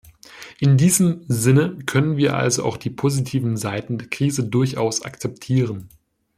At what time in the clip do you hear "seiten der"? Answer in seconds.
3.55-4.07